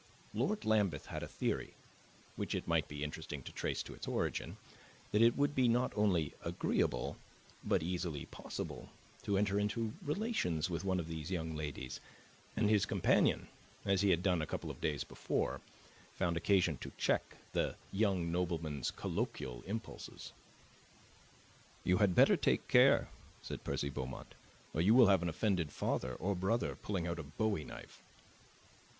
[0.33, 1.75] Lord Lambeth had a theory,
[2.35, 4.57] which it might be interesting to trace to its origin,
[5.11, 7.17] that it would be not only agreeable,
[7.63, 8.89] but easily possible,
[9.21, 11.99] to enter into relations with one of these young ladies;
[12.57, 13.47] and his companion
[13.85, 15.61] (as he had done a couple of days before)
[16.15, 20.33] found occasion to check the young nobleman's colloquial impulses.
[21.83, 23.09] "You had better take care,"
[23.43, 24.33] said Percy Beaumont,
[24.73, 28.01] "or you will have an offended father or brother pulling out a bowie knife."